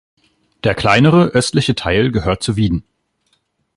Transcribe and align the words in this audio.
Der 0.63 0.73
kleinere, 0.73 1.25
östliche 1.27 1.75
Teil 1.75 2.11
gehört 2.11 2.41
zu 2.41 2.55
Wieden. 2.55 2.83